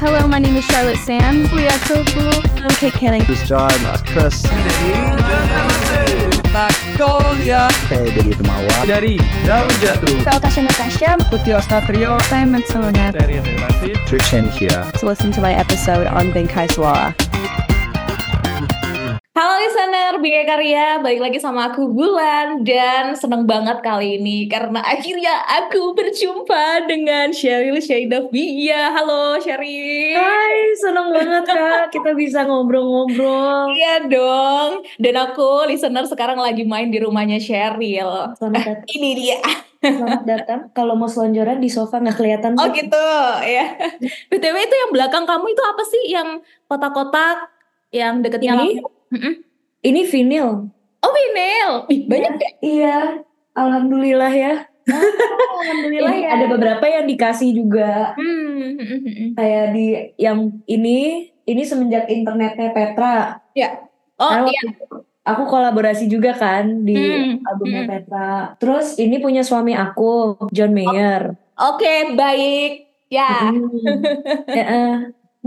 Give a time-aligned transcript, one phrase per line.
[0.00, 1.50] Hello, my name is Charlotte Sands.
[1.52, 2.32] We are so cool.
[2.62, 3.24] I'm Kate Canning.
[3.26, 4.42] This is John, that's Chris.
[6.54, 8.76] Magnolia Saya dari Temawa.
[8.88, 9.14] dari
[9.44, 11.10] Daun Jatuh Saya Tasha Natasha.
[11.28, 13.12] Putih Ostatrio Simon Solonet.
[13.14, 14.86] dari Relasi Trishan here.
[14.98, 17.27] To listen to my episode on Bengkai Suara.
[19.38, 24.82] Halo listener, Bingkai Karya, balik lagi sama aku Bulan dan seneng banget kali ini karena
[24.82, 25.30] akhirnya
[25.62, 28.90] aku berjumpa dengan Sheryl Shaidavia.
[28.98, 30.18] Halo Sheryl.
[30.18, 33.70] Hai, seneng banget kak kita bisa ngobrol-ngobrol.
[33.78, 34.82] Iya dong.
[34.98, 38.34] Dan aku listener sekarang lagi main di rumahnya Sheryl.
[38.34, 38.90] Selamat datang.
[38.90, 39.38] Ini dia.
[39.78, 40.60] Selamat datang.
[40.74, 42.58] Kalau mau selonjoran di sofa nggak kelihatan.
[42.58, 43.06] Oh gitu
[43.54, 43.70] ya.
[44.02, 47.54] BTW itu yang belakang kamu itu apa sih yang kotak-kotak
[47.94, 48.97] yang deketnya Ini?
[49.12, 49.34] Mm-mm.
[49.84, 50.68] Ini vinil.
[50.98, 51.72] Oh vinyl.
[51.94, 52.50] Ih, banyak ya?
[52.58, 52.98] Iya,
[53.54, 54.54] alhamdulillah ya.
[54.88, 56.30] Alhamdulillah Ini ya.
[56.34, 58.16] Ada beberapa yang dikasih juga.
[58.16, 59.30] Hmm, hmm, hmm, hmm.
[59.36, 59.86] Kayak di
[60.18, 63.38] yang ini, ini semenjak internetnya Petra.
[64.18, 64.62] Oh Karena iya.
[65.28, 67.90] Aku kolaborasi juga kan di Hmm, albumnya hmm.
[67.92, 68.30] Petra.
[68.56, 71.36] Terus ini punya suami aku, John Mayer.
[71.52, 72.88] Oke, baik.
[73.12, 73.52] Ya.
[73.52, 74.00] Mm.
[74.52, 74.96] Ya, eh.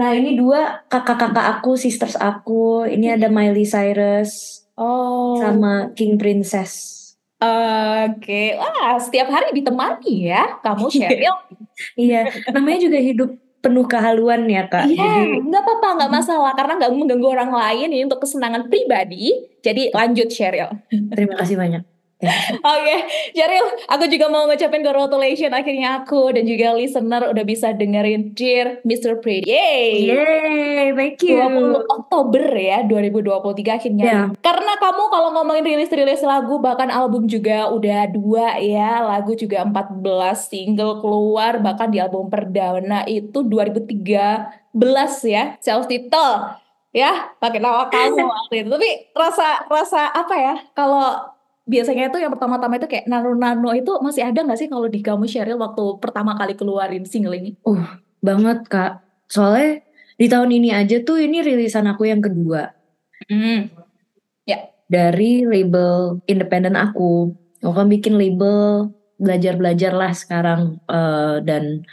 [0.02, 2.90] Nah ini dua kakak-kakak aku, sisters aku.
[2.90, 5.38] Ini ada Miley Cyrus Oh.
[5.38, 6.98] sama King Princess.
[7.38, 8.58] Oke.
[8.58, 11.36] Wah, setiap hari ditemani ya kamu Sheryl.
[11.94, 13.30] Iya, namanya juga hidup
[13.62, 14.90] penuh kehaluan ya kak.
[14.90, 19.54] Iya, Jadi nggak apa-apa, nggak masalah karena nggak mengganggu orang lain ini untuk kesenangan pribadi.
[19.62, 20.70] Jadi lanjut Sheryl.
[21.14, 21.91] terima kasih banyak.
[22.78, 22.96] Oke,
[23.34, 28.86] Sheryl, aku juga mau ngucapin congratulations akhirnya aku dan juga listener udah bisa dengerin Dear
[28.86, 29.18] Mr.
[29.18, 29.50] Pretty.
[29.50, 30.06] Yay!
[30.06, 31.42] Yeay, thank you.
[31.42, 34.06] 20 Oktober ya 2023 akhirnya.
[34.06, 34.22] Ya.
[34.40, 40.06] Karena kamu kalau ngomongin rilis-rilis lagu bahkan album juga udah dua ya, lagu juga 14
[40.46, 44.70] single keluar bahkan di album perdana itu 2013
[45.26, 46.62] ya, self title
[46.94, 48.70] ya, pakai nama kamu waktu itu.
[48.70, 51.31] Tapi rasa rasa apa ya kalau
[51.68, 55.30] biasanya itu yang pertama-tama itu kayak nano-nano itu masih ada nggak sih kalau di kamu
[55.30, 57.56] Sheryl waktu pertama kali keluarin single ini?
[58.22, 59.02] Banget kak.
[59.30, 59.86] Soalnya
[60.18, 62.82] di tahun ini aja tuh ini rilisan aku yang kedua
[63.30, 63.70] Hmm.
[64.92, 67.32] dari label independen aku.
[67.64, 71.88] Aku kan bikin label belajar-belajar lah sekarang eh, dan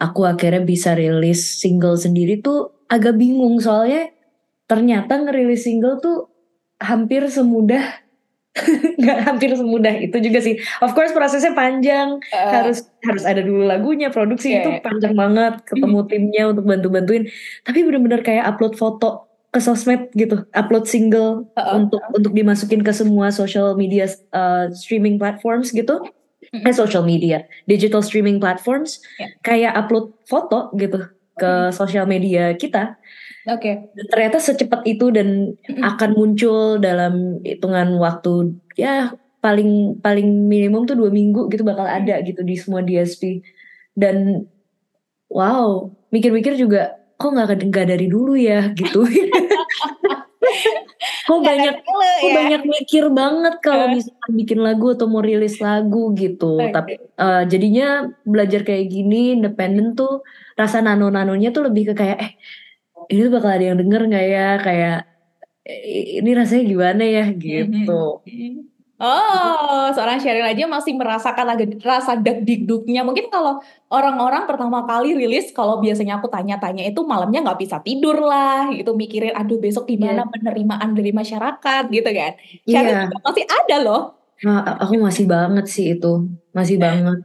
[0.00, 4.08] aku akhirnya bisa rilis single sendiri tuh agak bingung soalnya
[4.64, 6.32] ternyata ngerilis single tuh
[6.80, 8.00] hampir semudah
[9.00, 10.58] nggak hampir semudah itu juga sih.
[10.82, 15.62] Of course prosesnya panjang, Eh, harus harus ada dulu lagunya, produksi Iya, itu panjang banget,
[15.64, 17.30] ketemu timnya untuk bantu-bantuin.
[17.62, 21.74] Tapi bener-bener kayak upload foto ke sosmed gitu, upload single Heeh.
[21.78, 26.02] untuk untuk dimasukin ke semua social media uh, streaming platforms gitu.
[26.50, 26.66] Mm.
[26.66, 29.30] Eh social media, digital streaming platforms, Ya.
[29.46, 31.06] kayak upload foto gitu
[31.40, 33.00] ke sosial media kita.
[33.48, 33.88] Oke.
[33.96, 35.80] Dan ternyata secepat itu dan Mm-mm.
[35.80, 42.20] akan muncul dalam hitungan waktu ya paling paling minimum tuh dua minggu gitu bakal ada
[42.20, 43.40] gitu di semua DSP
[43.96, 44.44] dan
[45.32, 49.00] wow mikir-mikir juga kok nggak nggak dari dulu ya gitu
[51.30, 52.34] kok banyak Dulu kok ya.
[52.38, 56.58] banyak mikir banget kalau misalkan bikin lagu atau mau rilis lagu gitu.
[56.58, 56.74] Oke.
[56.74, 57.86] tapi eh, jadinya
[58.26, 60.26] belajar kayak gini independen tuh
[60.58, 62.32] rasa nano-nanonya tuh lebih ke kayak eh
[63.10, 64.48] ini tuh bakal ada yang denger nggak ya?
[64.60, 64.96] Kayak
[65.66, 67.24] "Eh, ini rasanya gimana ya?
[67.34, 68.00] Gitu
[69.00, 73.00] Oh, seorang Sheryl aja masih merasakan lagi rasa dak dikduknya.
[73.00, 78.20] Mungkin kalau orang-orang pertama kali rilis, kalau biasanya aku tanya-tanya itu malamnya nggak bisa tidur
[78.20, 82.32] lah, gitu mikirin, aduh besok gimana penerimaan dari masyarakat, gitu kan.
[82.68, 83.00] Sheryl Iya.
[83.08, 84.00] juga masih ada loh.
[84.44, 87.24] Nah, aku masih banget sih itu masih banget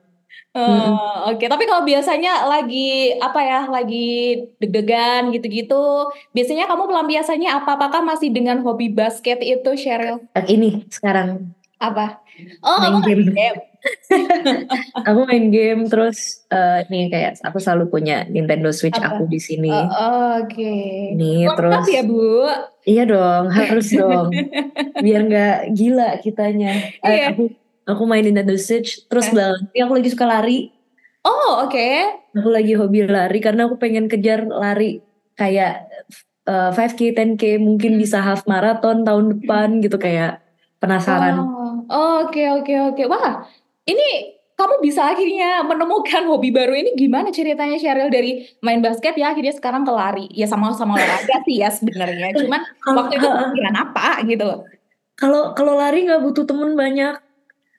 [0.56, 0.88] Eh,
[1.36, 7.76] Oke, tapi kalau biasanya lagi apa ya, lagi deg-degan gitu-gitu, biasanya kamu pelampiasannya apa?
[7.76, 10.24] Apakah masih dengan hobi basket itu, Sheryl?
[10.32, 12.24] Eh, ini sekarang Apa?
[12.62, 13.60] Oh, main game game.
[15.08, 19.16] aku main game terus eh, nih kayak aku selalu punya Nintendo Switch Apa?
[19.16, 20.74] aku di sini Oh, Oke.
[21.14, 22.24] nih Lengkap terus ya, Bu?
[22.84, 24.30] Iya dong, harus dong.
[24.98, 26.72] Biar nggak gila kitanya.
[27.02, 27.34] Eh, Iya.
[27.34, 27.50] aku
[27.86, 29.32] aku main Nintendo Switch, terus Eh.
[29.32, 29.64] belalang.
[29.70, 30.60] Aku lagi suka lari.
[31.22, 31.90] Oh, oke.
[32.36, 35.02] Aku lagi hobi lari karena aku pengen kejar lari
[35.34, 35.88] kayak
[36.46, 40.46] eh, 5K, 10K, mungkin bisa half marathon tahun depan gitu kayak
[40.78, 41.42] penasaran.
[41.42, 43.04] Oh, oke, oke, oke.
[43.10, 43.46] Wah,
[43.86, 49.36] ini kamu bisa akhirnya menemukan hobi baru ini gimana ceritanya Sheryl dari main basket ya
[49.36, 50.26] akhirnya sekarang ke lari.
[50.32, 52.32] Ya sama-sama olahraga sih ya sebenarnya.
[52.40, 52.64] Cuman
[52.98, 54.60] waktu itu pikiran apa gitu loh.
[55.16, 57.16] kalau kalau lari nggak butuh temen banyak.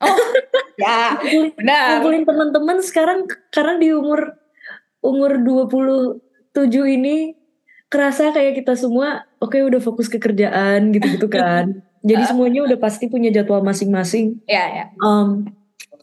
[0.77, 1.89] Ya, Ngumpulin, benar.
[1.89, 4.37] ngumpulin teman-teman sekarang karena di umur
[5.01, 6.21] umur 20
[6.85, 7.33] ini
[7.89, 11.81] kerasa kayak kita semua oke udah fokus ke kerjaan gitu-gitu kan.
[12.07, 14.39] Jadi semuanya udah pasti punya jadwal masing-masing.
[14.47, 14.85] Ya, ya.
[15.03, 15.51] Um,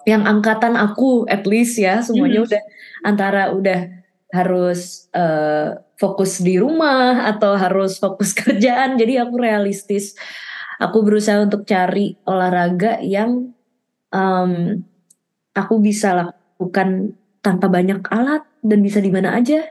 [0.03, 2.47] yang angkatan aku at least ya semuanya Mhm.
[2.51, 2.61] udah
[3.07, 3.79] antara udah
[4.35, 8.99] harus eh, fokus di rumah atau harus fokus kerjaan.
[8.99, 10.17] Jadi aku realistis.
[10.81, 13.53] Aku berusaha untuk cari olahraga yang
[14.11, 14.51] um,
[15.53, 19.63] aku bisa lakukan tanpa banyak alat dan bisa di mana aja.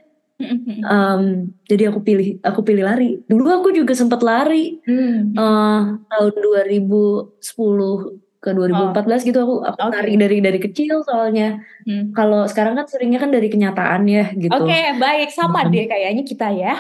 [0.83, 1.23] Um,
[1.65, 3.23] jadi aku pilih aku pilih lari.
[3.25, 5.33] Dulu aku juga sempat lari Hmm.
[5.33, 9.95] eh tahun 2010 ke 2014 gitu aku aku Oke.
[9.95, 11.63] lari dari dari kecil soalnya.
[11.87, 12.11] Hmm.
[12.11, 14.51] Kalau sekarang kan seringnya kan dari kenyataan ya gitu.
[14.51, 15.31] Oke, baik.
[15.31, 15.71] Sama Mhm.
[15.71, 16.75] deh kayaknya kita ya.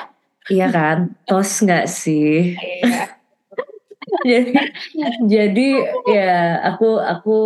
[0.51, 0.99] Iya kan?
[1.23, 2.59] Tos nggak sih?
[2.59, 3.07] Iya.
[4.29, 4.53] jadi
[5.25, 5.69] jadi
[6.05, 6.35] ya
[6.67, 7.37] aku aku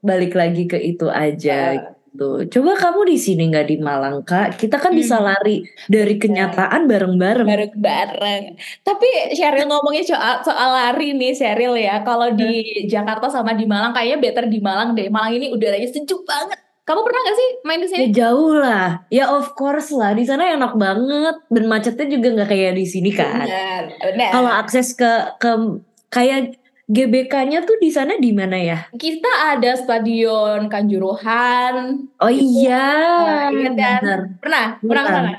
[0.00, 1.76] balik lagi ke itu aja
[2.10, 2.60] gitu.
[2.60, 4.58] Coba kamu di sini nggak di Malang kak?
[4.58, 5.30] Kita kan bisa Hmm.
[5.30, 7.46] lari dari kenyataan bareng-bareng.
[7.46, 8.42] bareng-bareng.
[8.82, 12.02] Tapi Sheryl ngomongnya soal, soal lari nih Sheryl ya.
[12.02, 15.06] Kalau di Jakarta sama di Malang kayaknya better di Malang deh.
[15.08, 16.58] Malang ini udaranya sejuk banget.
[16.80, 18.00] Kamu pernah gak sih main di sini?
[18.02, 20.10] Ya jauh lah, ya of course lah.
[20.10, 23.46] Di sana enak banget dan macetnya juga nggak kayak di sini kan.
[23.46, 24.30] Benar, benar.
[24.34, 25.50] Kalau akses ke ke
[26.10, 26.58] kayak
[26.90, 28.90] GBK-nya tuh di sana di mana ya?
[28.90, 32.02] Kita ada stadion Kanjuruhan.
[32.18, 32.90] Oh iya,
[33.22, 34.02] Nah, iya kan?
[34.42, 34.64] Pernah?
[34.82, 35.30] Pernah ke sana?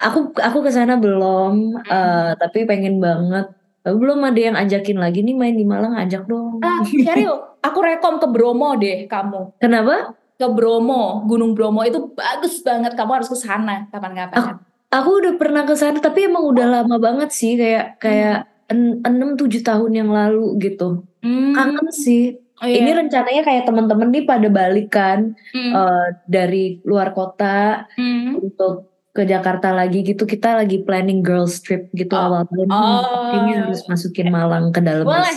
[0.00, 3.52] Aku aku ke sana belum, eh, tapi pengen banget.
[3.84, 6.64] Belum ada yang ajakin lagi nih main di Malang, ajak dong.
[6.64, 9.60] Ah, Sheryl, aku rekom ke Bromo deh kamu.
[9.60, 10.16] Kenapa?
[10.40, 12.96] Ke Bromo, Gunung Bromo itu bagus banget.
[12.96, 14.58] Kamu harus ke sana kapan-kapan.
[14.90, 19.62] Aku udah pernah ke sana, tapi emang udah lama banget sih, kayak kayak enam tujuh
[19.62, 21.06] tahun yang lalu gitu.
[21.22, 22.38] Hmm, Kangen sih.
[22.56, 22.82] oh iya.
[22.82, 28.40] Ini rencananya kayak temen-temen nih pada balik kan Hmm, eh, dari luar kota hmm.
[28.40, 30.24] untuk ke Jakarta lagi gitu.
[30.24, 32.24] Kita lagi planning girls trip gitu Oh.
[32.26, 32.68] awal tahun.
[32.68, 33.32] Oh.
[33.32, 35.36] Ini harus masukin Malang ke dalam Boleh.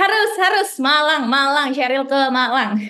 [0.00, 0.70] Harus, harus.
[0.80, 1.68] Malang, Malang.
[1.76, 2.80] Sheryl ke Malang.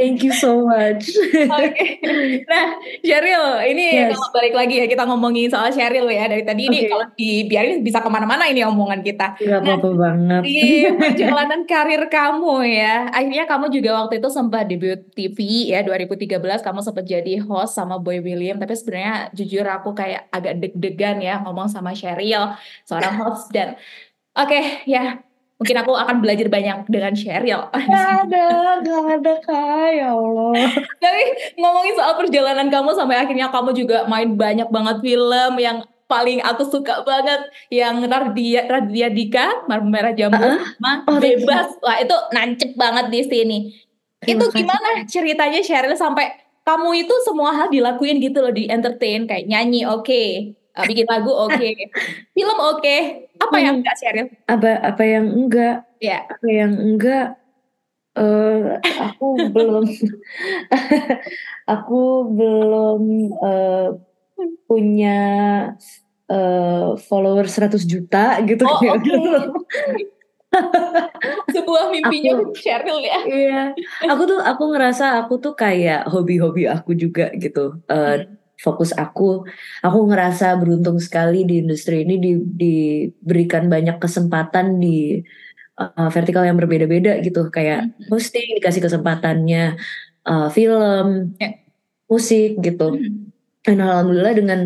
[0.00, 1.12] Thank you so much.
[1.60, 2.00] Oke.
[2.48, 2.66] Nah,
[3.04, 4.16] Sheryl, ini Yes.
[4.16, 6.88] kalau balik lagi ya kita ngomongin soal Sheryl ya dari tadi ini Oke.
[6.88, 9.36] kalau dibiarin bisa ke mana-mana ini omongan kita.
[9.36, 10.40] Gak apa-apa banget.
[10.40, 15.38] Di perjalanan karir kamu ya, akhirnya kamu juga waktu itu sempat debut TV
[15.76, 18.56] ya 2013 kamu sempat jadi host sama Boy William.
[18.56, 22.56] Tapi sebenarnya jujur aku kayak agak deg-degan ya ngomong sama Sheryl
[22.88, 23.76] seorang host dan
[24.32, 25.20] oke ya
[25.58, 27.70] mungkin aku akan belajar banyak dengan Sheryl.
[27.70, 28.46] Gak ada,
[28.82, 30.68] gak ada kak, ya Allah.
[30.98, 31.22] Tapi
[31.56, 36.68] ngomongin soal perjalanan kamu sampai akhirnya kamu juga main banyak banget film yang paling aku
[36.68, 41.18] suka banget yang Raditya Raditya Dika Merah Jambu sama Oh.
[41.20, 41.80] Bebas.
[41.80, 43.58] Wah, itu nancep banget di sini.
[44.20, 46.32] Terima itu gimana ceritanya Sheryl sampai
[46.64, 51.30] kamu itu semua hal dilakuin gitu loh di entertain kayak nyanyi oke, uh, bikin lagu
[51.30, 51.68] oke,
[52.34, 52.96] film oke.
[53.36, 53.80] Apa yang Hmm.
[53.80, 54.26] enggak Sheryl?
[54.44, 55.76] Apa apa yang enggak?
[55.98, 56.26] Ya.
[56.26, 57.26] Apa yang enggak?
[58.14, 59.90] eh aku belum
[61.66, 62.00] aku
[62.30, 63.02] belum
[63.34, 63.88] eh,
[64.64, 65.20] punya
[66.24, 69.18] eh follower 100 juta gitu Oh, kayak gitu.
[71.50, 73.18] Sebuah mimpinya Aku- Sheryl ya.
[73.26, 73.60] Iya,
[74.06, 77.82] aku tuh aku ngerasa aku tuh kayak hobi-hobi aku juga gitu.
[77.90, 78.38] Eh, Hmm.
[78.62, 79.42] Fokus aku,
[79.82, 85.20] aku ngerasa beruntung sekali di industri ini di- diberikan banyak kesempatan di
[85.74, 87.50] eh, vertikal yang berbeda-beda gitu.
[87.50, 88.14] Kayak Hmm.
[88.14, 89.74] hosting dikasih kesempatannya,
[90.22, 91.50] eh, film, Ya.
[92.06, 92.94] musik gitu.
[92.94, 93.34] Hmm.
[93.66, 94.60] Dan alhamdulillah dengan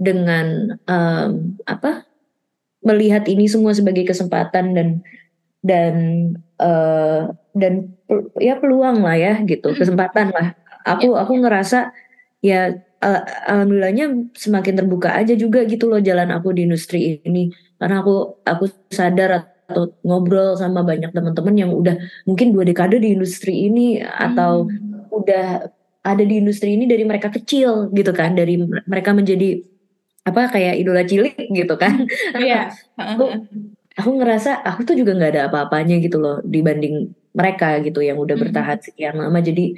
[0.00, 0.46] dengan
[0.88, 1.30] em,
[1.68, 2.06] apa
[2.82, 4.88] melihat ini semua sebagai kesempatan dan
[5.62, 5.94] dan
[6.58, 7.22] eh,
[7.54, 7.72] dan
[8.38, 9.78] ya peluang lah ya gitu Mm.
[9.78, 10.54] kesempatan lah
[10.86, 11.90] aku aku ngerasa
[12.40, 18.02] ya eh, alhamdulillahnya semakin terbuka aja juga gitu loh jalan aku di industri ini karena
[18.02, 19.30] aku aku sadar
[19.68, 25.04] atau ngobrol sama banyak teman-teman yang udah mungkin dua dekade di industri ini atau Hmm.
[25.12, 25.68] udah
[26.02, 29.60] ada di industri ini dari mereka kecil gitu kan dari mereka menjadi
[30.24, 32.04] apa kayak idola cilik gitu kan
[32.36, 32.72] Iya.
[32.96, 33.24] aku
[33.92, 38.36] aku ngerasa aku tuh juga nggak ada apa-apanya gitu loh dibanding mereka gitu yang udah
[38.36, 38.42] Mhm.
[38.48, 39.76] bertahan sekian lama jadi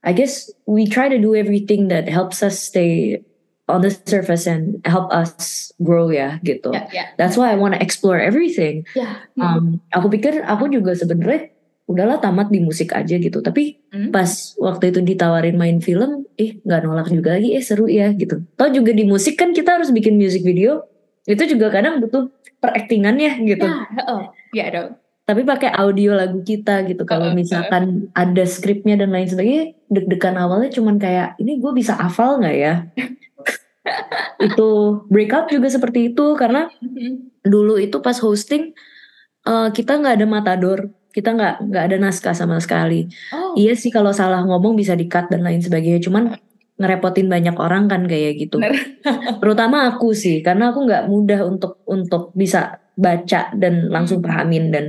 [0.00, 3.20] I guess we try to do everything that helps us stay
[3.68, 7.04] on the surface and help us grow ya gitu Ya, ya.
[7.14, 9.28] that's why I wanna explore everything Ya.
[9.36, 11.52] Um, aku pikir aku juga sebenarnya
[11.84, 14.14] udahlah tamat di musik aja gitu tapi Hmm.
[14.14, 18.38] pas waktu itu ditawarin main film eh nggak nolak juga lagi eh seru ya gitu
[18.54, 20.86] tau juga di musik kan kita harus bikin music video
[21.26, 22.30] itu juga kadang butuh
[22.62, 24.22] peraktingannya gitu Ya, oh,
[24.54, 24.90] ya dong.
[25.30, 27.06] Tapi pakai audio lagu kita gitu.
[27.06, 32.42] Kalau misalkan ada skripnya dan lain sebagainya deg-degan awalnya cuman kayak ini gue bisa hafal
[32.42, 32.74] nggak ya?
[34.42, 34.70] Itu
[35.06, 36.34] breakout juga seperti itu.
[36.34, 37.42] Karena Mhm.
[37.46, 38.74] dulu itu pas hosting
[39.40, 40.78] eh, kita nggak ada matador.
[41.10, 43.06] Kita nggak nggak ada naskah sama sekali.
[43.30, 43.54] Oh.
[43.54, 46.02] iya sih kalau salah ngomong bisa di cut dan lain sebagainya.
[46.02, 46.34] Cuman
[46.76, 48.58] ngerepotin banyak orang kan kayak gitu.
[49.40, 50.42] Terutama aku sih.
[50.42, 54.28] Karena aku nggak mudah untuk untuk bisa baca dan langsung Hmm.
[54.28, 54.86] pahamin dan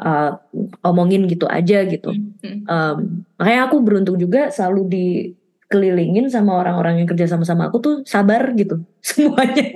[0.00, 0.30] eh,
[0.84, 2.12] omongin gitu aja gitu.
[2.44, 2.96] Em,
[3.40, 8.82] makanya aku beruntung juga selalu dikelilingin sama orang-orang yang kerja sama-sama aku tuh sabar gitu.
[9.06, 9.72] Semuanya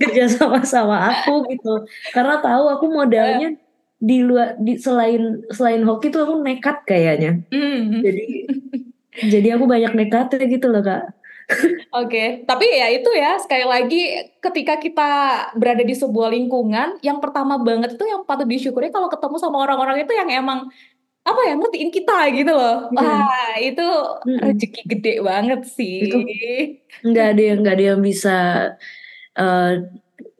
[0.00, 1.84] kerja sama-sama aku gitu.
[2.14, 3.54] Karena tahu aku modalnya
[4.00, 7.44] di luar di selain selain hoki tuh aku nekat kayaknya.
[7.52, 8.00] Mhm.
[8.00, 8.24] jadi
[9.28, 11.19] jadi aku banyak nekatnya gitu loh kak
[11.90, 15.10] Oke, tapi ya itu ya sekali lagi ketika kita
[15.58, 20.06] berada di sebuah lingkungan, yang pertama banget itu yang patut disyukuri kalau ketemu sama orang-orang
[20.06, 20.70] itu yang emang
[21.20, 22.88] apa ya ngertiin kita gitu loh.
[22.90, 22.96] Hmm.
[22.96, 23.86] Wah itu
[24.24, 24.40] Mm-mm.
[24.40, 26.08] rezeki gede banget sih.
[26.08, 26.16] Itu
[27.04, 28.36] nggak ada yang nggak ada yang bisa
[29.36, 29.72] eh,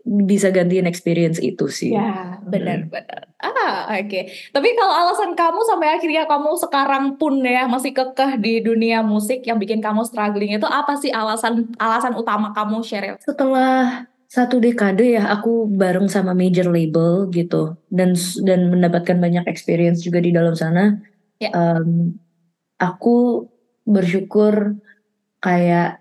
[0.05, 3.31] bisa gantiin experience itu sih Ya benar-benar.
[3.41, 4.21] Ah oke.
[4.53, 9.45] Tapi kalau alasan kamu sampai akhirnya kamu sekarang pun ya masih kekeh di dunia musik
[9.45, 13.17] yang bikin kamu struggling itu apa sih alasan alasan utama kamu Sheryl?
[13.21, 18.15] setelah satu dekade ya aku bareng sama major label gitu dan
[18.47, 21.01] dan mendapatkan banyak experience juga di dalam sana
[21.41, 21.49] Ya.
[21.57, 22.21] Em,
[22.77, 23.49] aku
[23.89, 24.77] bersyukur
[25.41, 26.00] kayak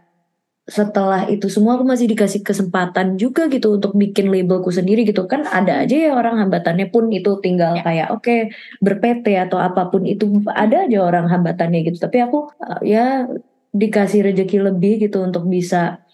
[0.69, 5.41] setelah itu semua aku masih dikasih kesempatan juga gitu untuk bikin labelku sendiri gitu kan
[5.49, 7.83] ada aja ya orang hambatannya pun itu tinggal Ya.
[7.83, 8.35] kayak oke
[8.77, 13.25] ber-PT atau apa pun itu ada aja orang hambatannya gitu tapi aku eh, ya
[13.73, 16.05] dikasih rezeki lebih gitu untuk bisa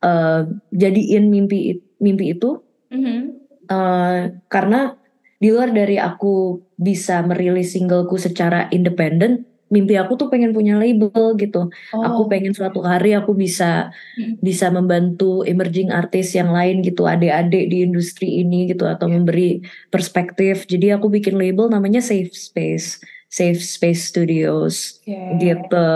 [0.00, 3.18] eh, jadiin mimpi mimpi itu Mhm.
[3.68, 4.96] eh, karena
[5.36, 11.08] di luar dari aku bisa merilis singleku secara independen mimpi aku tuh pengen punya label
[11.34, 12.26] gitu aku Oh.
[12.26, 14.36] pengen suatu hari aku bisa Mm.
[14.38, 20.66] bisa membantu emerging artis yang lain gitu adik-adik di industri ini gitu atau memberi perspektif
[20.66, 25.14] jadi aku bikin label namanya Safe Space Safe Space Studios Oke.
[25.38, 25.90] gitu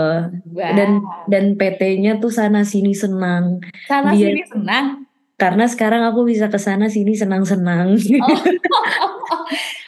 [0.49, 0.71] Wah.
[0.71, 4.85] dan dan PT-nya tuh sana sini senang sana dia- sini senang.
[5.35, 7.99] karena sekarang aku bisa ke sana sini senang-senang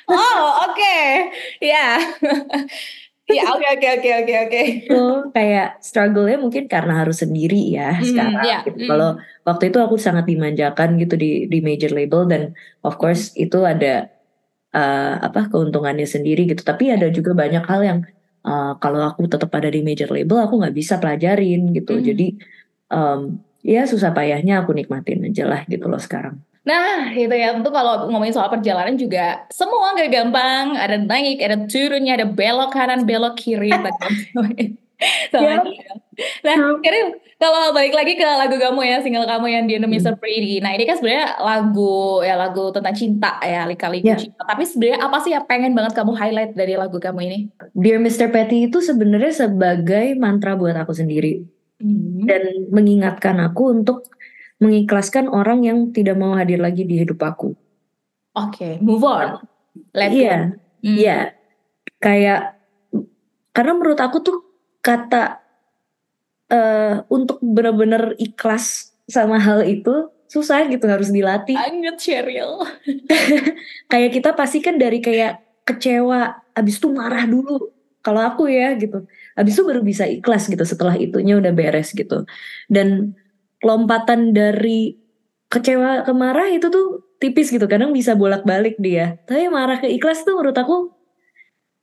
[0.08, 1.00] Oh, oke.
[1.60, 2.00] Ya.
[3.28, 4.62] Ya, oke oke oke oke oke.
[4.88, 5.04] itu
[5.36, 8.80] kayak struggle-nya mungkin karena harus sendiri ya Hmm, sekarang iya, gitu.
[8.80, 8.88] hmm.
[8.88, 9.10] Kalau
[9.44, 12.42] waktu itu aku sangat dimanjakan gitu di di major label dan
[12.88, 14.08] of course itu ada
[14.72, 16.64] eh, apa keuntungannya sendiri gitu.
[16.64, 18.00] Tapi ada juga banyak hal yang
[18.48, 22.00] eh, kalau aku tetap ada di major label aku nggak bisa pelajarin gitu.
[22.00, 22.04] Hmm.
[22.08, 22.28] Jadi
[22.96, 23.20] em,
[23.68, 26.40] ya susah payahnya aku nikmatin aja lah gitu loh sekarang.
[26.68, 27.56] Nah, itu ya.
[27.56, 30.76] Tentu kalau ngomongin soal perjalanan juga semua nggak gampang.
[30.76, 33.72] Ada naik, ada turunnya, ada belok kanan, belok kiri.
[33.72, 34.76] tadi.
[35.30, 35.64] Sama Yep.
[35.64, 35.92] dia.
[36.42, 36.58] Nah.
[36.82, 37.08] Kiril,
[37.38, 40.18] kalau balik lagi ke lagu kamu ya, single kamu yang di Indonesia Hmm.
[40.18, 40.58] Pretty.
[40.58, 41.94] Nah, ini kan sebenarnya lagu
[42.26, 44.18] ya lagu tentang cinta ya, lika-liku Ya.
[44.18, 44.42] cinta.
[44.42, 47.38] Tapi sebenarnya apa sih yang pengen banget kamu highlight dari lagu kamu ini?
[47.78, 48.34] Dear Mr.
[48.34, 51.46] Petty itu sebenarnya sebagai mantra buat aku sendiri.
[51.78, 52.26] Hmm.
[52.26, 52.42] dan
[52.74, 54.10] mengingatkan aku untuk
[54.58, 57.54] mengikhlaskan orang yang tidak mau hadir lagi di hidup aku.
[58.34, 59.42] Oke, move on.
[59.94, 60.10] Let.
[60.14, 60.38] Iya,
[60.82, 60.96] Hmm.
[60.98, 61.18] iya.
[61.98, 62.58] Kayak
[63.52, 64.38] karena menurut aku tuh
[64.82, 65.42] kata
[66.48, 71.56] eh untuk benar-benar ikhlas sama hal itu susah gitu harus dilatih.
[71.56, 72.62] Banget, Cheryl.
[73.92, 77.72] Kayak kita pasti kan dari kayak kecewa, abis itu marah dulu.
[78.04, 79.04] Kalau aku ya gitu,
[79.36, 82.24] abis itu baru bisa ikhlas gitu setelah itunya udah beres gitu.
[82.72, 83.16] Dan
[83.64, 84.98] lompatan dari
[85.48, 89.18] kecewa ke marah itu tuh tipis gitu, kadang bisa bolak-balik dia.
[89.26, 90.94] Tapi marah ke ikhlas tuh menurut aku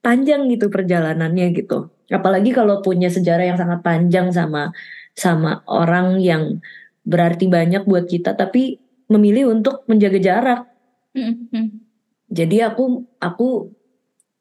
[0.04, 1.90] panjang gitu perjalanannya gitu.
[2.12, 4.70] Apalagi kalau punya sejarah yang sangat panjang sama
[5.16, 6.60] sama orang yang
[7.02, 8.78] berarti banyak buat kita, tapi
[9.08, 10.60] memilih untuk menjaga jarak.
[11.16, 11.68] Hmm, hmm.
[12.28, 13.72] Jadi aku aku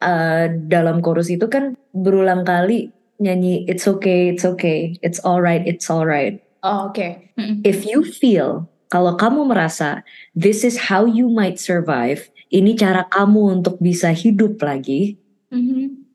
[0.03, 2.91] eh, dalam chorus itu kan berulang kali
[3.23, 6.42] nyanyi it's okay, it's okay, it's alright, it's alright.
[6.63, 7.35] Oh, oke.
[7.35, 7.59] Hmm.
[7.67, 13.59] If you feel kalau kamu merasa this is how you might survive, ini cara kamu
[13.59, 15.19] untuk bisa hidup lagi,
[15.51, 16.07] Mhm.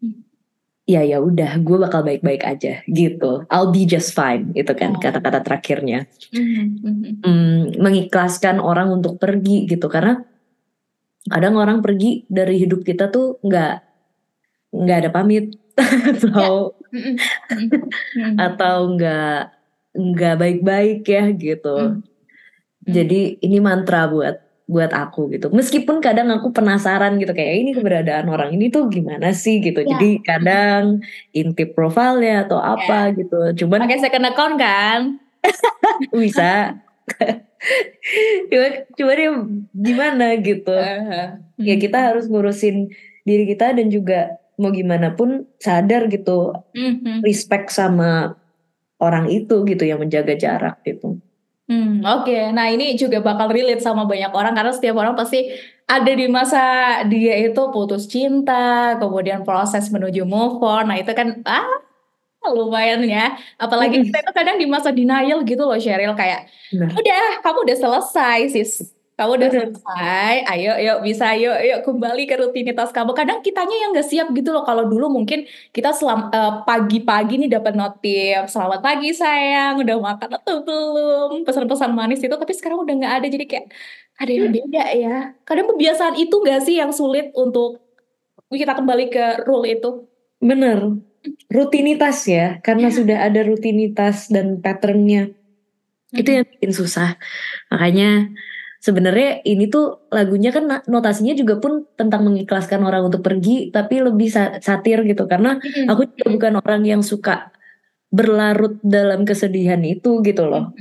[0.89, 3.45] ya ya udah, gue bakal baik-baik aja gitu.
[3.53, 5.01] I'll be just fine, itu kan Oh.
[5.03, 6.09] kata-kata terakhirnya.
[6.33, 7.13] Mhm, mhm.
[7.23, 10.25] Hmm, mengikhlaskan orang untuk pergi gitu karena
[11.29, 13.75] kadang orang pergi dari hidup kita tuh nggak
[14.73, 15.57] nggak ada pamit
[16.25, 18.37] atau mhm.
[18.41, 19.41] atau nggak
[19.95, 21.77] nggak baik-baik ya gitu.
[21.77, 22.01] Hmm.
[22.85, 24.37] Jadi ini mantra buat
[24.69, 25.49] buat aku gitu.
[25.49, 29.81] Meskipun kadang aku penasaran gitu kayak ini keberadaan orang ini tuh gimana sih gitu.
[29.81, 29.97] Ya.
[29.97, 31.01] Jadi kadang
[31.33, 33.57] intip profilnya atau apa gitu.
[33.65, 35.01] Cuman Pakai second account kan?
[36.13, 36.77] bisa
[38.51, 39.31] cuma cuma dia
[39.75, 41.27] gimana gitu Uh-huh.
[41.59, 42.93] ya kita harus ngurusin
[43.27, 47.23] diri kita dan juga mau gimana pun sadar gitu Mhm.
[47.23, 48.38] respect sama
[48.99, 51.19] orang itu gitu yang menjaga jarak gitu
[51.69, 52.33] Hmm, oke.
[52.57, 55.53] Nah, ini juga bakal relate sama banyak orang karena setiap orang pasti
[55.85, 56.61] ada di masa
[57.13, 60.89] dia itu putus cinta, kemudian proses menuju move on.
[60.89, 61.69] Nah, itu kan ah
[62.57, 63.37] lumayan ya.
[63.61, 66.89] Apalagi kita itu kadang di masa denial gitu loh, Cheryl kayak Benar.
[66.97, 68.73] udah, kamu udah selesai, sis.
[69.19, 70.35] Kamu udah selesai.
[70.47, 73.19] Ayo, yuk bisa yuk, yuk kembali ke rutinitas kamu.
[73.19, 74.63] Kadang kitanya yang nggak siap gitu loh.
[74.63, 75.43] Kalau dulu mungkin
[75.75, 81.43] kita selam eh, pagi-pagi nih dapat notif, selamat pagi sayang, udah makan atau belum?
[81.43, 83.27] Pesan-pesan manis itu, tapi sekarang udah nggak ada.
[83.27, 83.67] Jadi kayak
[84.23, 85.17] ada yang beda ya.
[85.43, 87.83] Kadang kebiasaan itu nggak sih yang sulit untuk
[88.55, 90.09] kita kembali ke rule itu?
[90.39, 91.03] bener
[91.51, 95.35] rutinitas ya karena sudah ada rutinitas dan patternnya
[96.15, 97.19] itu yang bikin susah
[97.69, 98.31] makanya
[98.79, 104.29] sebenarnya ini tuh lagunya kan notasinya juga pun tentang mengikhlaskan orang untuk pergi tapi lebih
[104.31, 105.27] sa- satir gitu.
[105.27, 107.51] Karena aku juga bukan orang yang suka
[108.09, 110.73] berlarut dalam kesedihan itu gitu loh.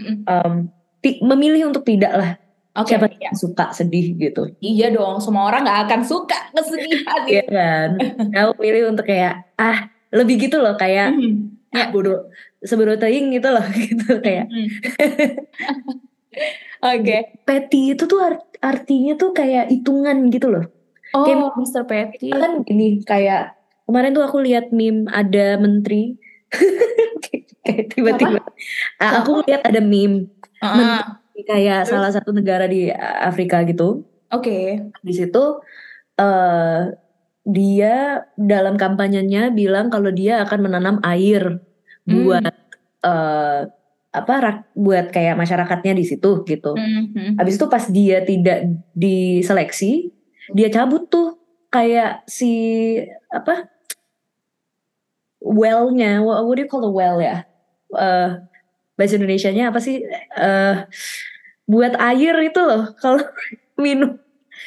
[0.97, 2.31] Ti- memilih untuk tidak lah.
[2.77, 4.53] Oke, siapa yang suka sedih gitu.
[4.61, 7.21] Iya dong, semua orang nggak akan suka kesedihan.
[7.25, 7.89] Iya kan?
[8.31, 11.73] Aku pilih untuk kayak ah lebih gitu loh kayak Mhm.
[11.73, 12.29] ah, bodoh
[12.61, 14.45] sebodoh teing gitu loh gitu kayak.
[16.79, 17.17] Oke.
[17.43, 20.65] petty itu tuh art- artinya tuh kayak hitungan gitu loh
[21.11, 21.83] Oh, Kayak- Mr.
[21.83, 22.29] Petty.
[22.29, 26.19] kan gini kayak kemarin tuh aku lihat meme ada menteri
[27.63, 28.43] kayak tiba-tiba
[28.97, 30.27] Ah, aku lihat ada meme
[30.59, 31.89] Ah, kayak Terus?
[31.89, 32.91] salah satu negara di
[33.21, 34.83] Afrika gitu Oke.
[34.99, 35.63] di situ
[36.15, 36.91] eh
[37.45, 37.95] dia
[38.35, 41.63] dalam kampanyenya bilang kalau dia akan menanam air
[42.03, 42.51] buat
[42.99, 43.61] eh
[44.11, 46.73] apa rak- buat kayak masyarakatnya di situ gitu.
[46.73, 47.37] Mhm.
[47.37, 50.09] Habis itu pas dia tidak diseleksi,
[50.51, 52.51] dia cabut tuh kayak si
[53.29, 53.67] apa
[55.41, 57.45] well-nya, what, what do you call the well ya?
[57.93, 58.29] Eh
[58.97, 60.01] bahasa Indonesianya apa sih?
[60.35, 60.75] Eh
[61.67, 63.21] buat air itu loh kalau
[63.77, 64.17] minum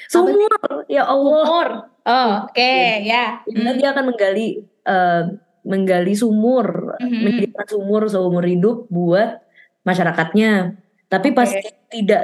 [0.06, 0.86] sumur.
[0.86, 1.42] Ya Allah.
[1.48, 1.68] Umur.
[2.00, 2.72] Oh, oke,
[3.04, 3.44] ya.
[3.44, 5.22] Karena dia akan menggali eh,
[5.70, 7.20] menggali sumur, Mhm.
[7.22, 9.38] menjadikan sumur seumur hidup buat
[9.86, 10.76] masyarakatnya.
[11.06, 11.62] Tapi pas Oke.
[11.62, 12.22] dia tidak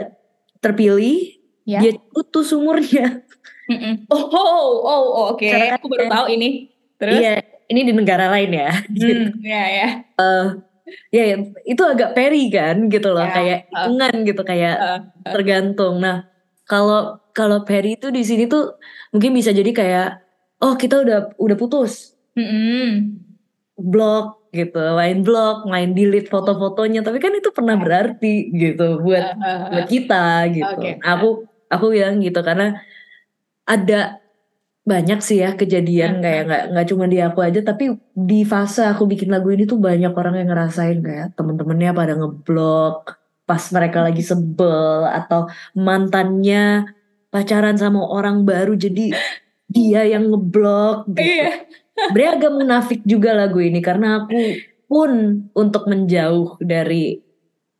[0.59, 1.78] terpilih, Ya.
[1.80, 3.22] dia putus sumurnya.
[3.66, 4.06] Mhm.
[4.14, 5.04] Oh, oh, oh, oh,
[5.35, 5.46] oke.
[5.46, 6.70] Masyarakat- Aku baru tahu ini.
[6.96, 7.18] Terus?
[7.18, 7.35] Iya,
[7.66, 8.70] ini di negara lain ya.
[8.88, 9.88] Hmm, ya, ya.
[11.11, 13.90] Ya, ya, itu agak peri kan gitu loh, Ya, kayak uh.
[13.90, 14.98] hitungan gitu, kayak Uh,
[15.35, 15.98] tergantung.
[15.98, 16.30] Nah,
[16.62, 18.78] kalau kalau peri itu di sini tuh
[19.11, 20.09] mungkin bisa jadi kayak,
[20.62, 23.18] oh kita udah udah putus, mhm.
[23.77, 29.37] Blok gitu, main blok, main delete foto-fotonya, tapi kan itu pernah berarti gitu buat
[29.73, 30.73] buat kita gitu.
[30.81, 30.91] Oke.
[30.99, 31.29] Nah, Aku
[31.69, 32.81] aku bilang gitu karena
[33.67, 34.23] ada
[34.87, 36.23] banyak sih ya kejadian Hmm.
[36.23, 37.85] kayak nggak nggak cuma di aku aja tapi
[38.15, 43.19] di fase aku bikin lagu ini tuh banyak orang yang ngerasain kayak temen-temennya pada ngeblok
[43.43, 46.87] pas mereka lagi sebel atau mantannya
[47.35, 49.11] pacaran sama orang baru jadi
[49.67, 51.27] dia yang ngeblok gitu.
[51.27, 51.51] Iya.
[51.96, 54.37] Sebenarnya agak munafik juga lagu ini karena aku
[54.87, 55.11] pun
[55.56, 57.18] untuk menjauh dari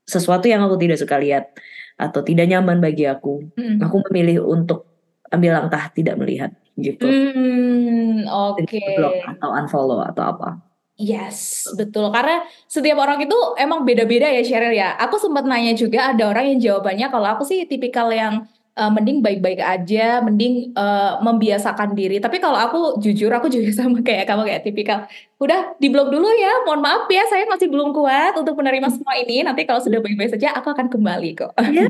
[0.09, 1.53] sesuatu yang aku tidak suka lihat
[2.01, 3.45] atau tidak nyaman bagi aku.
[3.55, 3.85] Mhm.
[3.85, 4.89] Aku memilih untuk
[5.29, 7.09] ambil langkah tidak melihat gitu.
[7.09, 8.81] Hmm, oke.
[8.97, 10.49] Blok atau unfollow atau apa.
[10.97, 12.09] Yes, betul.
[12.09, 14.97] Karena setiap orang itu emang beda-beda ya Cheryl ya.
[14.97, 19.25] Aku sempat nanya juga ada orang yang jawabannya kalau aku sih tipikal yang eh, mending
[19.25, 22.21] baik-baik aja, mending eh, membiasakan diri.
[22.21, 24.99] Tapi kalau aku jujur aku juga sama kayak kamu kayak tipikal.
[25.41, 26.63] Udah di-blok dulu ya.
[26.69, 29.41] Mohon maaf ya, saya masih belum kuat untuk menerima semua ini.
[29.43, 31.53] Nanti kalau sudah baik-baik saja aku akan kembali kok.
[31.59, 31.89] Iya.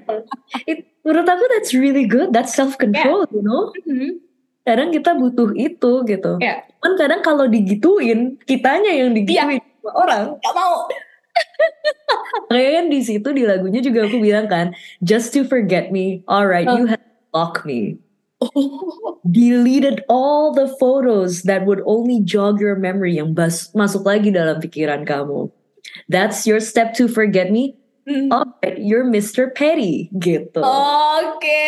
[0.66, 2.34] It- menurut aku that's really good.
[2.34, 3.70] That's self control, you know.
[3.86, 4.22] Mhm.
[4.66, 6.32] Kadang kita butuh itu gitu.
[6.42, 6.66] Iya.
[6.82, 10.24] Cuman kadang kalau digituin, kitanya yang digituin sama orang.
[10.42, 10.90] Gak mau.
[12.50, 14.72] Makanya kan di situ di lagunya juga aku bilang kan,
[15.02, 17.98] just to forget me, alright, you have to block me.
[19.26, 24.60] Deleted all the photos that would only jog your memory yang bas masuk lagi dalam
[24.60, 25.48] pikiran kamu.
[26.12, 27.74] That's your step to forget me.
[28.06, 28.30] Hmm.
[28.30, 29.50] Alright, you're Mr.
[29.50, 30.62] Petty gitu.
[30.62, 31.66] Oke,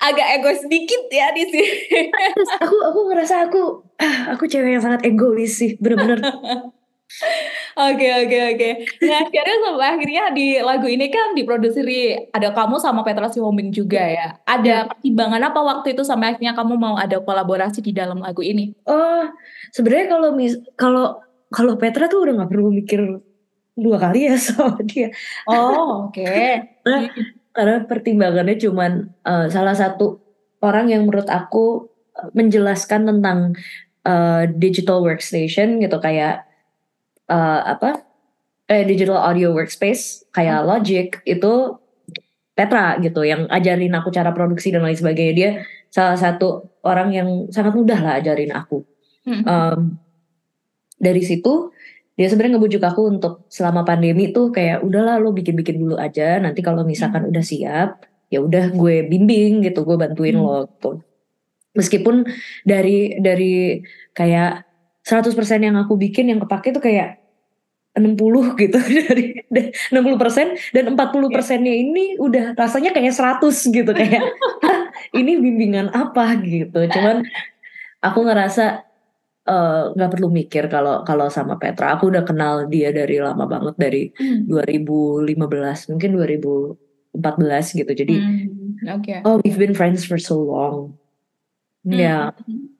[0.00, 2.08] agak egois sedikit ya di sini.
[2.64, 6.24] Aku aku ngerasa aku ah, aku cewek yang sangat egois sih, bener-bener.
[7.74, 8.68] Oke oke oke.
[9.02, 11.82] Nah akhirnya sampai akhirnya di lagu ini kan diproduksi
[12.30, 14.38] ada kamu sama Petra Sihombing juga ya.
[14.46, 18.74] Ada pertimbangan apa waktu itu sampai akhirnya kamu mau ada kolaborasi di dalam lagu ini?
[18.86, 19.26] Oh,
[19.74, 21.18] sebenarnya kalau mis kalau
[21.50, 23.00] kalau Petra tuh udah nggak perlu mikir
[23.74, 25.10] dua kali ya sama dia.
[25.46, 26.24] Oh, oke.
[26.82, 26.98] Karena,
[27.56, 30.18] karena pertimbangannya cuman eh, salah satu
[30.62, 33.54] orang yang menurut aku eh, menjelaskan tentang
[34.06, 36.53] eh, digital workstation gitu kayak
[37.28, 38.04] eh, apa
[38.68, 41.52] eh, digital audio workspace kayak Logic itu
[42.54, 45.34] Petra gitu yang ajarin aku cara produksi dan lain sebagainya.
[45.34, 45.50] Dia
[45.90, 48.86] salah satu orang yang sangat mudah lah ajarin aku.
[49.26, 49.42] Hmm.
[49.42, 49.80] Em,
[51.02, 51.74] dari situ
[52.14, 56.38] dia sebenarnya ngebujuk aku untuk selama pandemi tuh kayak udahlah lo bikin-bikin dulu aja.
[56.38, 60.46] Nanti kalau misalkan udah siap ya udah gue bimbing gitu gue bantuin Hmm.
[60.46, 60.58] lo.
[60.78, 60.90] Gitu
[61.74, 62.24] meskipun
[62.62, 63.82] dari dari
[64.14, 64.62] kayak
[65.04, 67.20] 100% yang aku bikin yang kepake tuh kayak
[67.94, 68.74] 60 gitu.
[69.06, 69.38] Dari
[69.94, 73.90] 60% dan 40 persennya ini udah rasanya kayak 100 gitu.
[73.92, 74.34] Kayak
[74.66, 76.34] "Hah, ini bimbingan apa?
[76.42, 76.90] gitu.
[76.90, 77.22] Cuman
[78.00, 78.82] aku ngerasa
[79.44, 81.94] eh, nggak perlu mikir kalau kalau sama Petra.
[81.94, 84.42] Aku udah kenal dia dari lama banget dari Hmm.
[84.48, 87.92] 2015 mungkin 2014 gitu.
[87.94, 89.22] Jadi Hmm, Oke.
[89.22, 90.98] oh we've been friends for so long.
[91.86, 92.34] Ya.
[92.42, 92.73] Hmm.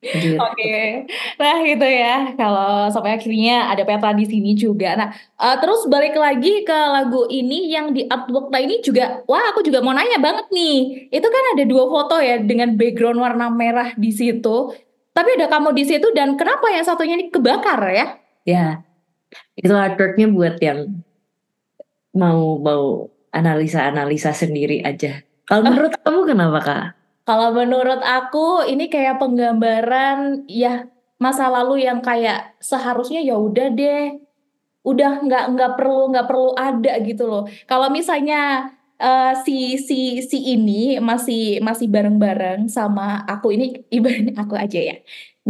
[0.00, 0.40] Gitu.
[0.40, 1.04] Oke,
[1.36, 2.32] nah gitu ya.
[2.36, 4.96] Kalau sampai akhirnya ada Petra di sini juga.
[4.96, 9.52] Nah, eh, terus balik lagi ke lagu ini yang di artwork nah ini juga, wah
[9.52, 11.08] aku juga mau nanya banget nih.
[11.12, 14.72] Itu kan ada dua foto ya dengan background warna merah di situ.
[15.10, 18.20] Tapi ada kamu di situ dan kenapa yang satunya ini kebakar ya?
[18.44, 18.82] ya
[19.54, 21.04] itu artworknya buat yang
[22.16, 26.84] mau mau analisa analisa sendiri aja kalau menurut kamu kenapa kak
[27.28, 30.88] Kalau menurut aku ini kayak penggambaran ya
[31.20, 34.18] masa lalu yang kayak seharusnya ya udah deh,
[34.86, 37.42] udah nggak nggak perlu nggak perlu ada gitu loh.
[37.70, 43.64] Kalau misalnya eh, si si si ini masih masih bareng-bareng sama aku ini
[43.96, 44.96] ibaratnya aku aja ya.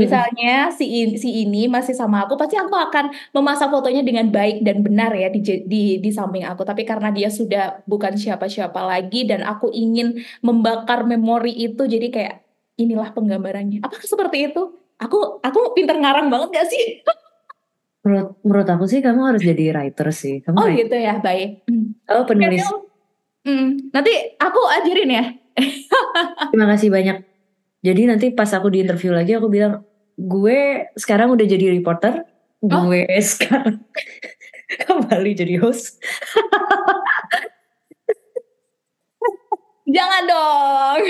[0.01, 4.65] Misalnya si in- si ini masih sama aku, pasti aku akan memasak fotonya dengan baik
[4.65, 6.65] dan benar ya di di di samping aku.
[6.65, 12.35] Tapi karena dia sudah bukan siapa-siapa lagi dan aku ingin membakar memori itu, jadi kayak
[12.77, 13.85] inilah penggambarannya.
[13.85, 14.63] Apakah seperti itu?
[15.01, 16.85] Aku aku pinter ngarang banget gak sih?
[18.01, 20.89] menurut menurut aku sih kamu harus jadi writer sih kamu Oh writer.
[20.89, 21.69] gitu ya, baik.
[22.09, 22.65] Oh penulis
[23.45, 25.25] hmm, nanti aku ajarin ya.
[26.53, 27.17] terima kasih banyak
[27.81, 29.85] jadi nanti pas aku di interview lagi aku bilang
[30.21, 30.61] gue
[31.01, 32.25] sekarang udah jadi reporter
[32.61, 32.69] Oh.
[32.93, 33.81] gue sekarang
[34.85, 35.97] kembali jadi host
[39.91, 41.03] Jangan dong.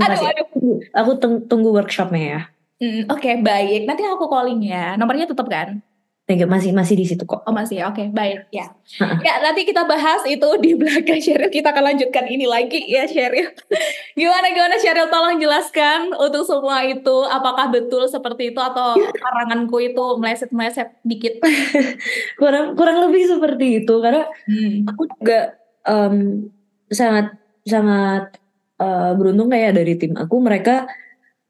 [0.00, 0.78] Aduh, aduh.
[0.96, 1.10] aku
[1.44, 2.40] tunggu workshopnya ya
[2.80, 3.84] Hmm, Oke, baik.
[3.84, 4.96] Nanti aku calling ya.
[4.96, 5.84] Nomornya tetap kan?
[6.30, 6.46] Thank you.
[6.46, 8.70] masih masih di situ kok Oh masih ya, oke baik ya.
[9.02, 9.18] Heeh.
[9.26, 11.50] Ya nanti kita bahas itu di belakang Sheryl.
[11.50, 13.50] Kita akan lanjutkan ini lagi ya Sheryl.
[14.18, 20.04] Gimana gimana Sheryl tolong jelaskan untuk semua itu apakah betul seperti itu atau karanganku itu
[20.22, 21.42] meleset-meleset dikit.
[22.40, 24.86] kurang kurang lebih seperti itu karena Hmm.
[24.86, 26.46] aku juga em,
[26.86, 27.34] sangat
[27.66, 28.38] sangat
[28.78, 30.86] eh, beruntung kayak dari tim aku mereka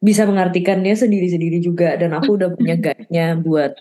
[0.01, 3.77] bisa mengartikannya sendiri-sendiri juga dan aku udah punya guide-nya buat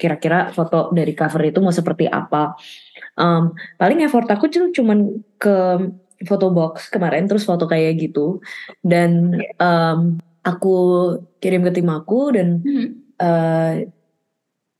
[0.00, 2.56] kira-kira foto dari cover itu mau seperti apa.
[3.20, 4.98] Em, paling effort aku tuh cuman
[5.36, 5.56] ke
[6.24, 8.40] foto box kemarin terus foto kayak gitu
[8.80, 10.76] dan em, aku
[11.36, 12.88] kirim ke tim aku dan Hmm.
[13.20, 13.74] eh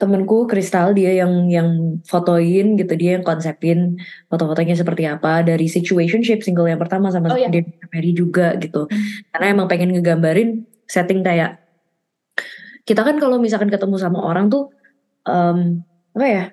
[0.00, 4.00] temenku Kristal dia yang yang fotoin gitu dia yang konsepin
[4.32, 7.52] foto-fotonya seperti apa dari situationship single yang pertama sama Oh, iya.
[7.52, 8.96] Debbie Perry juga gitu Hmm.
[9.36, 11.60] karena emang pengen ngegambarin setting kayak
[12.88, 14.72] kita kan kalau misalkan ketemu sama orang tuh
[15.24, 16.44] em, apa ya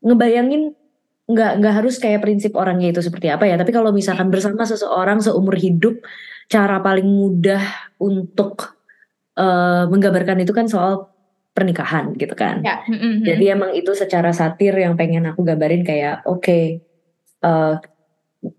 [0.00, 0.72] ngebayangin
[1.30, 5.22] nggak nggak harus kayak prinsip orangnya itu seperti apa ya tapi kalau misalkan bersama seseorang
[5.22, 6.02] seumur hidup
[6.50, 7.62] cara paling mudah
[7.98, 8.74] untuk
[9.38, 11.06] eh, menggambarkan itu kan soal
[11.50, 12.82] pernikahan gitu kan Ya.
[13.26, 16.82] jadi emang itu secara satir yang pengen aku gambarin kayak oke
[17.42, 17.74] eh,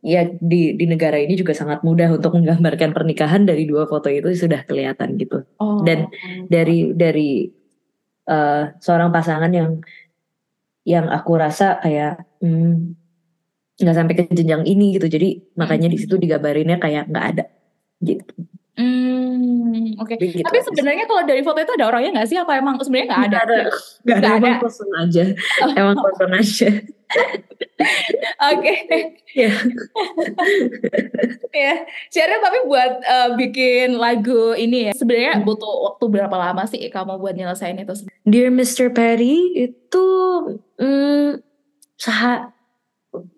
[0.05, 4.29] ya di di negara ini juga sangat mudah untuk menggambarkan pernikahan dari dua foto itu
[4.31, 5.81] sudah kelihatan gitu Oh.
[5.83, 6.07] dan
[6.47, 7.49] dari dari
[8.27, 9.79] eh, seorang pasangan yang
[10.81, 12.97] yang aku rasa kayak hmm,
[13.81, 17.45] nggak sampai ke jenjang ini gitu jadi makanya di situ digambarinnya kayak nggak ada
[18.01, 18.33] gitu.
[18.81, 20.15] Hmm, oke.
[20.17, 22.37] Jadi gitu Tapi sebenarnya kalau dari foto itu ada orangnya nggak sih?
[22.39, 23.27] Apa emang sebenarnya nggak ada?
[23.29, 23.59] Nggak ada,
[24.01, 24.63] nggak ada, emang ada.
[24.63, 25.23] kosong aja,
[25.61, 25.69] Oh.
[25.75, 26.69] emang kosong aja.
[28.51, 28.73] Oke.
[29.35, 29.51] Ya.
[31.51, 36.79] Ya, Sheryl tapi buat eh, bikin lagu ini ya, sebenarnya butuh waktu berapa lama sih
[36.87, 38.07] kamu buat nyelesain itu?
[38.23, 38.95] Dear Mr.
[38.95, 40.07] Perry itu
[40.79, 41.43] hmm,
[41.99, 42.55] saha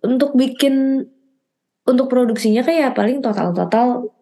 [0.06, 1.10] untuk bikin
[1.89, 4.13] untuk produksinya kayak paling total-total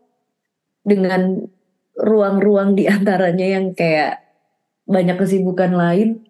[0.87, 1.51] dengan
[1.99, 4.23] ruang-ruang di antaranya yang kayak
[4.87, 6.25] banyak kesibukan lain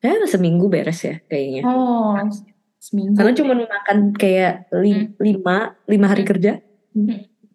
[0.00, 1.64] ya seminggu beres ya kayaknya.
[1.68, 2.16] Oh,
[2.80, 3.14] seminggu.
[3.14, 6.58] Karena cuma makan kayak li- lima lima hari kerja.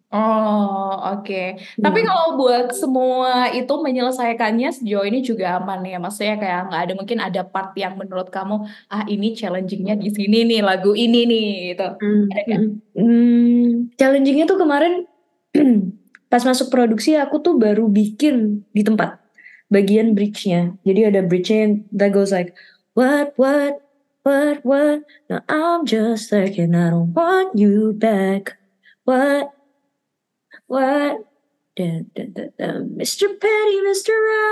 [0.06, 1.42] Oh, oke.
[1.76, 2.08] Tapi Hmm.
[2.08, 5.98] kalau buat semua itu menyelesaikannya sejauh ini juga aman ya.
[5.98, 10.46] Maksudnya kayak nggak ada mungkin ada part yang menurut kamu ah ini challengingnya di sini
[10.46, 11.86] nih lagu ini nih gitu.
[11.98, 12.60] Hmm, Ada nggak?
[12.62, 13.70] hmm, hmm.
[13.98, 14.92] challengingnya tuh kemarin
[16.32, 19.18] pas masuk produksi aku tuh baru bikin di tempat
[19.66, 20.78] bagian bridge-nya.
[20.86, 22.54] Jadi ada bridge-nya yang that goes like
[22.94, 23.82] what what
[24.26, 25.06] what what?
[25.30, 28.58] Now I'm just like I don't want you back.
[29.06, 29.54] What?
[30.66, 31.22] What?
[31.78, 32.22] Da, da,
[32.58, 33.38] da, Mr.
[33.38, 34.10] Petty Mr.
[34.10, 34.42] Ra.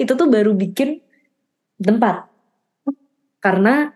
[0.00, 1.04] Itu tuh baru bikin
[1.76, 2.24] tempat.
[3.44, 3.92] Karena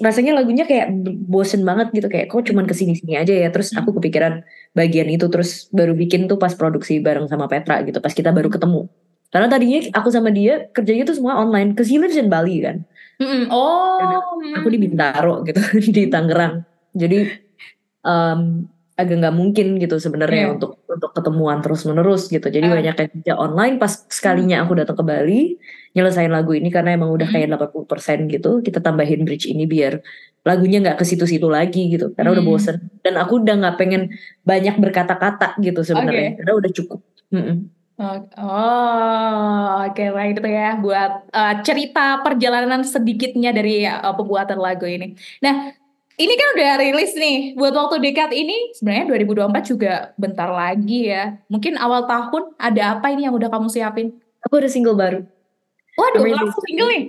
[0.00, 0.88] rasanya lagunya kayak
[1.28, 2.08] bosen banget gitu.
[2.08, 3.52] Kayak kok cuman ke sini sini aja ya.
[3.52, 4.40] Terus aku kepikiran
[4.72, 8.00] bagian itu terus baru bikin tuh pas produksi bareng sama Petra gitu.
[8.00, 8.88] Pas kita baru ketemu.
[9.28, 11.76] Karena tadinya aku sama dia kerjanya tuh semua online.
[11.76, 12.86] Ke lives in Bali kan
[13.16, 13.48] Mm-mm.
[13.48, 13.96] Oh,
[14.52, 15.60] aku di Bintaro gitu
[15.96, 16.60] di Tangerang
[16.92, 17.32] jadi
[18.02, 18.40] em,
[18.96, 20.52] agak nggak mungkin gitu sebenarnya Iya.
[20.56, 22.80] untuk untuk ketemuan terus menerus gitu jadi Ah.
[22.80, 25.40] banyak yang kerja online pas sekalinya aku datang ke Bali
[25.92, 30.00] nyelesain lagu ini karena emang udah kayak 80% gitu kita tambahin bridge ini biar
[30.42, 32.52] lagunya nggak ke situ-situ lagi gitu karena udah Hmm.
[32.52, 34.02] bosen dan aku udah nggak pengen
[34.42, 36.36] banyak berkata-kata gitu sebenarnya Oke.
[36.40, 37.00] karena udah cukup
[37.32, 37.56] Mm-mm.
[37.96, 44.84] Oh, oh, oke baik itu ya buat eh, cerita perjalanan sedikitnya dari eh, pembuatan lagu
[44.84, 45.16] ini.
[45.40, 45.72] Nah,
[46.16, 47.56] ini kan udah rilis nih.
[47.56, 49.04] Buat waktu dekat ini sebenarnya
[49.48, 51.40] 2024 juga bentar lagi ya.
[51.48, 54.12] Mungkin awal tahun ada apa ini yang udah kamu siapin?
[54.46, 55.26] aku ada single baru
[55.98, 56.38] Waduh, Rilis.
[56.38, 57.04] langsung single nih.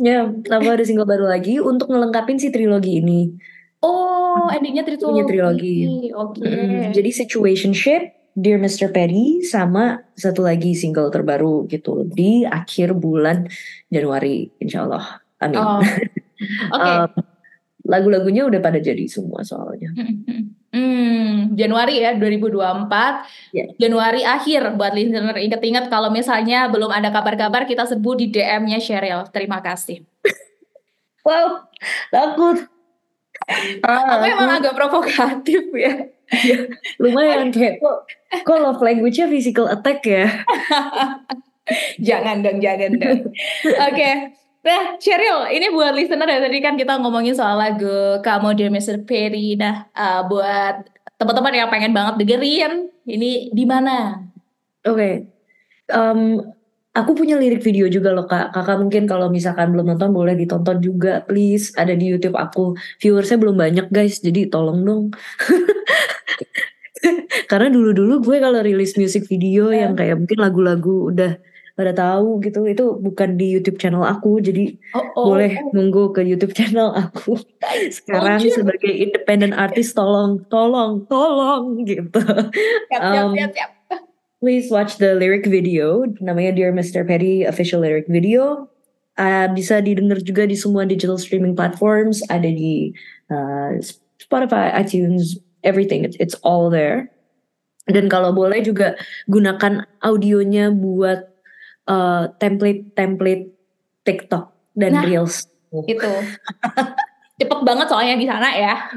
[0.00, 3.38] ya aku ada single baru lagi untuk ngelengkapin si trilogi ini
[3.80, 5.08] Oh, endingnya trilogi.
[5.08, 5.76] Punya trilogi.
[6.12, 6.44] Oke.
[6.44, 6.92] Mm-mm.
[6.92, 8.94] Jadi situationship, Dear Mr.
[8.94, 13.50] Petty, sama satu lagi single terbaru gitu di akhir bulan
[13.90, 15.18] Januari, Insya Allah.
[15.42, 15.58] Amin.
[15.58, 15.82] Oh.
[16.76, 16.90] Oke.
[16.90, 17.10] Um,
[17.90, 19.90] lagu-lagunya udah pada jadi semua soalnya.
[20.70, 22.86] Hmm, Januari ya 2024.
[23.50, 23.64] Ya.
[23.80, 29.26] Januari akhir buat listener inget-inget kalau misalnya belum ada kabar-kabar kita sebut di DM-nya Cheryl.
[29.34, 30.06] Terima kasih.
[31.26, 31.66] Wow,
[32.14, 32.64] takut.
[33.82, 36.08] Aku emang agak provokatif ya.
[37.02, 38.06] Lumayan kayak kok,
[38.46, 40.30] kok love language-nya physical attack ya?
[42.06, 43.20] Jangan dong, jangan dong.
[43.88, 44.10] Oke.
[44.60, 49.06] Nah, Cheryl, ini buat listener dari tadi kan kita ngomongin soal lagu Kamu Dear Mr.
[49.06, 49.56] Perry.
[49.56, 50.84] Nah, eh, buat
[51.16, 54.20] teman-teman yang pengen banget dengerin, ini di mana?
[54.84, 55.30] Oke.
[55.88, 56.20] Em,
[56.90, 58.54] aku punya lirik video juga loh kak.
[58.54, 61.72] Kakak mungkin kalau misalkan belum nonton boleh ditonton juga please.
[61.78, 62.74] Ada di YouTube aku.
[62.98, 64.20] Viewersnya belum banyak guys.
[64.22, 65.04] Jadi tolong dong.
[67.50, 71.32] Karena dulu-dulu gue kalau rilis music video yang kayak mungkin lagu-lagu udah
[71.80, 75.72] pada tahu gitu itu bukan di YouTube channel aku jadi Oh, oh, boleh oh.
[75.72, 77.40] nunggu ke YouTube channel aku
[77.88, 78.52] sekarang Anjir.
[78.52, 83.79] sebagai independent artist tolong tolong tolong gitu Siap, siap, Um, siap, siap.
[84.40, 87.04] Please watch the lyric video, namanya Dear Mr.
[87.04, 88.72] Petty official lyric video.
[89.20, 92.96] Uh, bisa didengar juga di semua digital streaming platforms, ada di
[93.28, 93.76] uh,
[94.16, 96.08] Spotify, iTunes, everything.
[96.08, 97.12] It's, it's all there.
[97.84, 98.96] Dan kalau boleh juga
[99.28, 101.20] gunakan audionya buat
[101.84, 103.52] uh, template-template
[104.08, 105.04] TikTok dan Nah.
[105.04, 105.52] Reels.
[105.84, 106.12] Gitu.
[107.44, 108.88] Cepet banget soalnya di sana ya.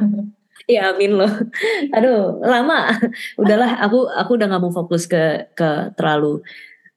[0.65, 1.31] Ya amin loh.
[1.91, 2.95] Aduh, lama.
[3.35, 6.39] Udahlah, aku aku udah nggak mau fokus ke ke terlalu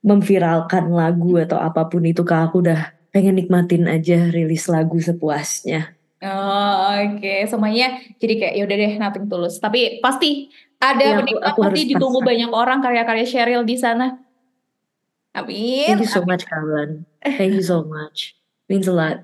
[0.00, 2.22] memviralkan lagu atau apa pun itu.
[2.22, 5.90] Kak, aku udah pengen nikmatin aja rilis lagu sepuasnya.
[6.22, 7.34] Oh, oke.
[7.50, 9.58] Semuanya jadi kayak yaudah deh nothing tulus.
[9.58, 10.48] Tapi pasti
[10.78, 12.28] ada Iya, aku- aku pasti ditunggu pasrah.
[12.30, 14.20] banyak orang karya-karya Cheryl di sana.
[15.34, 15.84] Amin.
[15.92, 17.04] Thank you so much, Kawan.
[17.20, 18.32] Thank you so much.
[18.70, 19.20] Means a lot.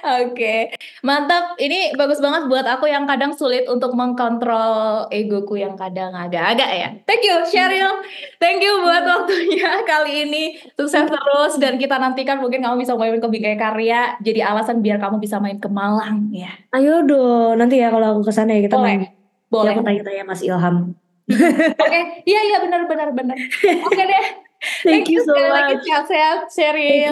[0.00, 0.72] Oke,
[1.04, 1.60] mantap.
[1.60, 6.88] Ini bagus banget buat aku yang kadang sulit untuk mengkontrol egoku yang kadang agak-agak ya.
[7.04, 8.00] Thank you, Cheryl.
[8.40, 10.44] Thank you buat waktunya kali ini.
[10.80, 14.16] Sukses terus dan kita nantikan mungkin kamu bisa main ke Bingkai Karya.
[14.24, 16.56] Jadi alasan biar kamu bisa main ke Malang ya.
[16.72, 18.88] Ayo dong, nanti ya kalau aku ke sana ya kita Boleh.
[18.88, 19.00] main.
[19.52, 19.66] Boleh.
[19.68, 20.96] Ya, aku tanya-tanya Mas Ilham.
[21.76, 23.36] Oke, iya iya benar benar benar.
[23.86, 24.49] Oke deh.
[24.84, 25.84] Thank you so sekali lagi much.
[25.88, 27.10] sehat-sehat, care ya.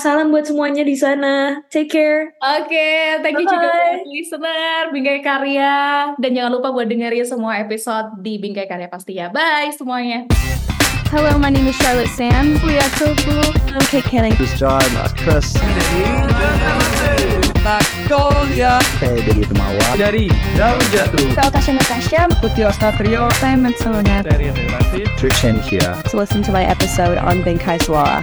[0.00, 1.60] Salam buat semuanya di sana.
[1.68, 2.32] Take care.
[2.40, 5.76] Oke, thank you juga buat listener Bingkai Karya
[6.16, 9.28] dan jangan lupa buat dengerin semua episode di Bingkai Karya pasti ya.
[9.28, 10.24] Bye semuanya.
[11.12, 12.58] Hello, my name is Charlotte Sam.
[12.64, 13.44] We are so cool.
[13.70, 14.34] I'm Kate Canning.
[14.40, 14.82] This is John,
[15.20, 15.54] Chris,
[17.66, 19.98] Magnolia saya dari Temawa.
[19.98, 22.22] dari Daun Jatuh Natasha Natasha.
[22.38, 24.22] Putih Satrio Simon Solonat.
[24.22, 25.98] dari Relatif Trishan here.
[26.06, 28.22] To listen to my episode on Benkai Suara.